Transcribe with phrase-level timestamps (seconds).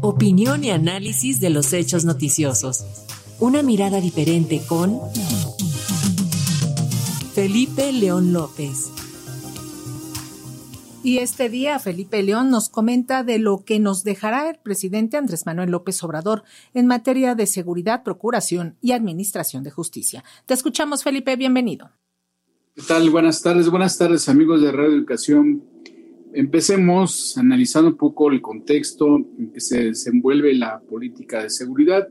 [0.00, 2.84] Opinión y análisis de los hechos noticiosos.
[3.38, 4.98] Una mirada diferente con
[7.34, 8.90] Felipe León López.
[11.02, 15.46] Y este día Felipe León nos comenta de lo que nos dejará el presidente Andrés
[15.46, 20.24] Manuel López Obrador en materia de seguridad, procuración y administración de justicia.
[20.46, 21.90] Te escuchamos, Felipe, bienvenido.
[22.74, 23.10] ¿Qué tal?
[23.10, 25.62] Buenas tardes, buenas tardes amigos de Radio Educación
[26.38, 32.06] Empecemos analizando un poco el contexto en que se desenvuelve la política de seguridad.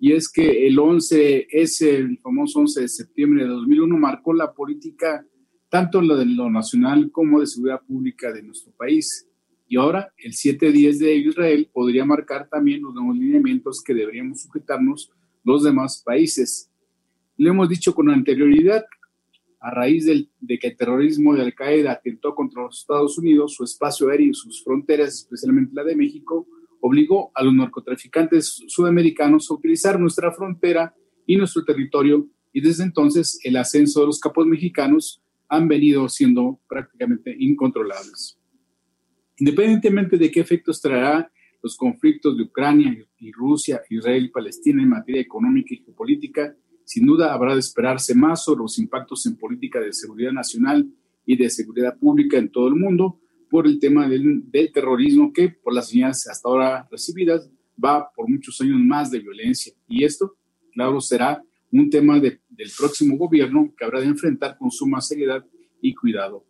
[0.00, 4.52] Y es que el 11, ese, el famoso 11 de septiembre de 2001, marcó la
[4.52, 5.24] política
[5.68, 9.28] tanto lo de lo nacional como de seguridad pública de nuestro país.
[9.68, 15.12] Y ahora el 7-10 de Israel podría marcar también los nuevos lineamientos que deberíamos sujetarnos
[15.44, 16.68] los demás países.
[17.36, 18.84] Le hemos dicho con anterioridad
[19.62, 24.08] a raíz de que el terrorismo de Al-Qaeda atentó contra los Estados Unidos, su espacio
[24.08, 26.48] aéreo y sus fronteras, especialmente la de México,
[26.80, 30.92] obligó a los narcotraficantes sudamericanos a utilizar nuestra frontera
[31.26, 36.60] y nuestro territorio y desde entonces el ascenso de los capos mexicanos han venido siendo
[36.68, 38.36] prácticamente incontrolables.
[39.38, 41.30] Independientemente de qué efectos traerá
[41.62, 47.06] los conflictos de Ucrania y Rusia, Israel y Palestina en materia económica y geopolítica, sin
[47.06, 50.88] duda habrá de esperarse más sobre los impactos en política de seguridad nacional
[51.24, 55.74] y de seguridad pública en todo el mundo por el tema del, terrorismo que, por
[55.74, 57.50] las señales hasta ahora recibidas,
[57.82, 59.74] va por muchos años más de violencia.
[59.86, 60.36] Y esto,
[60.72, 62.40] claro, será un tema del
[62.78, 65.44] próximo gobierno que habrá de enfrentar con suma seriedad
[65.82, 66.46] y cuidado.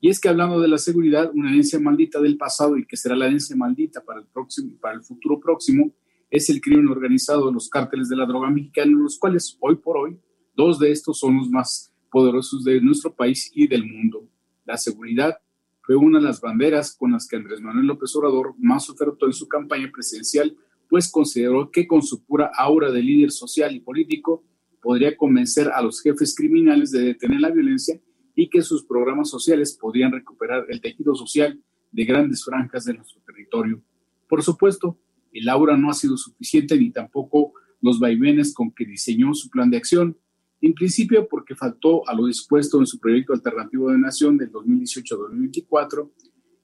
[0.00, 3.16] Y es que hablando de la seguridad, una herencia maldita del pasado y que será
[3.16, 5.92] la herencia maldita para el, próximo, para el futuro próximo,
[6.30, 9.96] es el crimen organizado de los cárteles de la droga mexicana, los cuales hoy por
[9.96, 10.18] hoy,
[10.54, 14.28] dos de estos son los más poderosos de nuestro país y del mundo.
[14.64, 15.38] La seguridad
[15.82, 19.32] fue una de las banderas con las que Andrés Manuel López Obrador más ofertó en
[19.32, 20.54] su campaña presidencial,
[20.88, 24.44] pues consideró que con su pura aura de líder social y político
[24.82, 28.00] podría convencer a los jefes criminales de detener la violencia
[28.34, 31.58] y que sus programas sociales podrían recuperar el tejido social
[31.90, 33.82] de grandes franjas de nuestro territorio.
[34.28, 34.98] Por supuesto,
[35.32, 39.70] el aura no ha sido suficiente ni tampoco los vaivenes con que diseñó su plan
[39.70, 40.16] de acción,
[40.60, 46.10] en principio porque faltó a lo dispuesto en su proyecto alternativo de nación del 2018-2024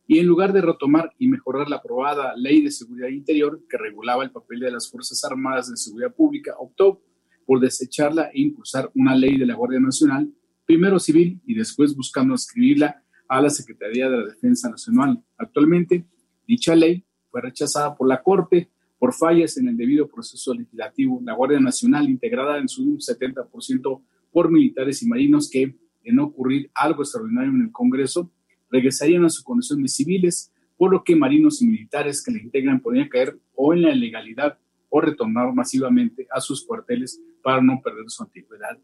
[0.06, 4.24] y en lugar de retomar y mejorar la aprobada Ley de Seguridad Interior que regulaba
[4.24, 7.00] el papel de las Fuerzas Armadas en seguridad pública, optó
[7.46, 10.30] por desecharla e impulsar una ley de la Guardia Nacional,
[10.66, 15.22] primero civil y después buscando escribirla a la Secretaría de la Defensa Nacional.
[15.38, 16.06] Actualmente,
[16.46, 17.04] dicha ley
[17.34, 21.20] fue rechazada por la Corte por fallas en el debido proceso legislativo.
[21.24, 24.00] La Guardia Nacional, integrada en su 70%
[24.30, 28.30] por militares y marinos que, de no ocurrir algo extraordinario en el Congreso,
[28.70, 32.78] regresarían a su condición de civiles, por lo que marinos y militares que la integran
[32.80, 34.56] podrían caer o en la ilegalidad
[34.88, 38.78] o retornar masivamente a sus cuarteles para no perder su antigüedad.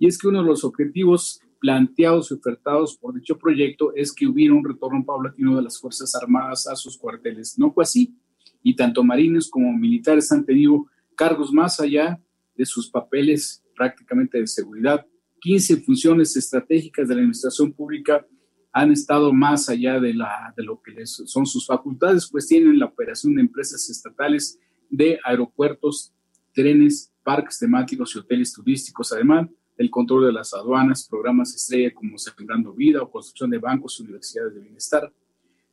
[0.00, 4.24] Y es que uno de los objetivos planteados y ofertados por dicho proyecto es que
[4.24, 7.58] hubiera un retorno paulatino de las Fuerzas Armadas a sus cuarteles.
[7.58, 8.14] No fue así,
[8.62, 12.22] y tanto marines como militares han tenido cargos más allá
[12.54, 15.04] de sus papeles prácticamente de seguridad.
[15.40, 18.24] 15 funciones estratégicas de la administración pública
[18.70, 22.86] han estado más allá de, la, de lo que son sus facultades, pues tienen la
[22.86, 24.56] operación de empresas estatales
[24.88, 26.14] de aeropuertos,
[26.54, 32.18] trenes, parques temáticos y hoteles turísticos, además el control de las aduanas, programas estrella como
[32.18, 35.12] Sembrando Vida o construcción de bancos y universidades de bienestar.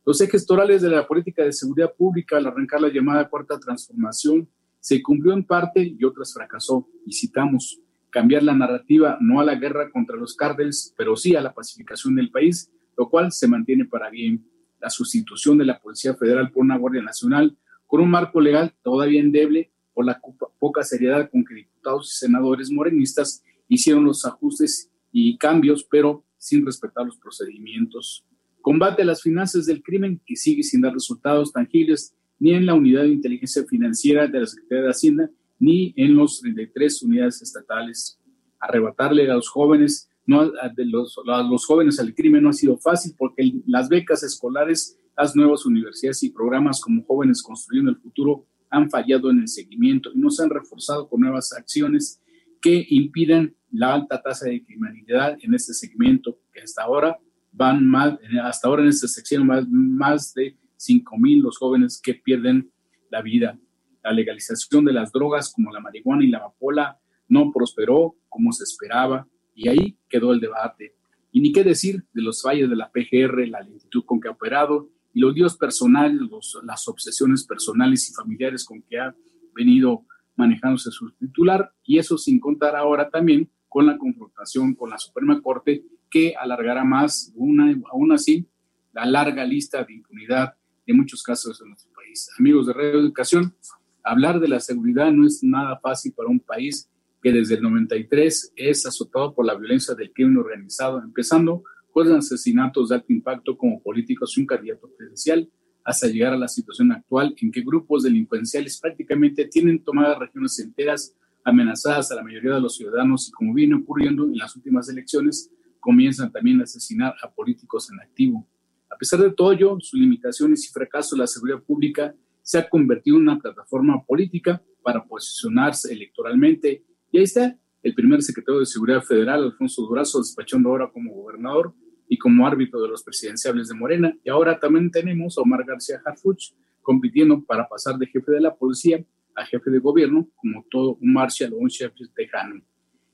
[0.04, 4.48] Los ejes torales de la política de seguridad pública al arrancar la llamada cuarta transformación
[4.78, 6.86] se cumplió en parte y otras fracasó.
[7.06, 7.80] Y citamos,
[8.10, 12.14] cambiar la narrativa no a la guerra contra los cárteles, pero sí a la pacificación
[12.14, 14.46] del país, lo cual se mantiene para bien.
[14.78, 19.20] La sustitución de la Policía Federal por una Guardia Nacional con un marco legal todavía
[19.20, 20.20] endeble por la
[20.58, 26.64] poca seriedad con que diputados y senadores morenistas hicieron los ajustes y cambios, pero sin
[26.64, 28.24] respetar los procedimientos.
[28.60, 32.74] Combate a las finanzas del crimen, que sigue sin dar resultados tangibles ni en la
[32.74, 38.18] unidad de inteligencia financiera de la Secretaría de Hacienda, ni en los 33 unidades estatales.
[38.58, 43.14] Arrebatarle a los jóvenes, no, a, a los jóvenes al crimen no ha sido fácil
[43.16, 48.90] porque las becas escolares las nuevas universidades y programas como Jóvenes Construyendo el Futuro han
[48.90, 52.20] fallado en el seguimiento y no se han reforzado con nuevas acciones
[52.64, 57.18] que impiden la alta tasa de criminalidad en este segmento, que hasta ahora
[57.52, 62.14] van más, hasta ahora en esta sección más, más de 5 mil los jóvenes que
[62.14, 62.70] pierden
[63.10, 63.58] la vida.
[64.02, 68.64] La legalización de las drogas como la marihuana y la amapola no prosperó como se
[68.64, 70.94] esperaba y ahí quedó el debate.
[71.32, 74.30] Y ni qué decir de los fallos de la PGR, la lentitud con que ha
[74.30, 76.18] operado y los líos personales,
[76.62, 79.14] las obsesiones personales y familiares con que ha
[79.54, 80.06] venido
[80.36, 85.40] manejándose su titular, y eso sin contar ahora también con la confrontación con la Suprema
[85.42, 88.48] Corte, que alargará más, una, aún así,
[88.92, 90.54] la larga lista de impunidad
[90.86, 92.30] de muchos casos en nuestro país.
[92.38, 93.54] Amigos de Radio Educación,
[94.02, 96.88] hablar de la seguridad no es nada fácil para un país
[97.22, 102.90] que desde el 93 es azotado por la violencia del crimen organizado, empezando con asesinatos
[102.90, 105.50] de alto impacto como políticos y un candidato presidencial,
[105.84, 111.14] hasta llegar a la situación actual en que grupos delincuenciales prácticamente tienen tomadas regiones enteras
[111.44, 115.50] amenazadas a la mayoría de los ciudadanos y como viene ocurriendo en las últimas elecciones,
[115.78, 118.48] comienzan también a asesinar a políticos en activo.
[118.90, 123.16] A pesar de todo ello, sus limitaciones y fracaso la seguridad pública se ha convertido
[123.18, 126.84] en una plataforma política para posicionarse electoralmente.
[127.10, 131.74] Y ahí está el primer secretario de Seguridad Federal, Alfonso Durazo, despachando ahora como gobernador,
[132.14, 134.16] y como árbitro de los presidenciables de Morena.
[134.22, 138.54] Y ahora también tenemos a Omar García Harfuch compitiendo para pasar de jefe de la
[138.54, 142.62] policía a jefe de gobierno, como todo un Marshall o un chef tejano.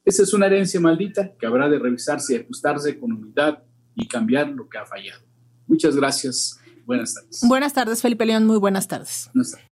[0.04, 3.62] Esa es una herencia maldita que habrá de revisarse y ajustarse con humildad
[3.94, 5.22] y cambiar lo que ha fallado.
[5.66, 6.60] Muchas gracias.
[6.84, 7.40] Buenas tardes.
[7.48, 8.46] Buenas tardes, Felipe León.
[8.46, 9.30] Muy buenas tardes.
[9.32, 9.69] Buenas tardes.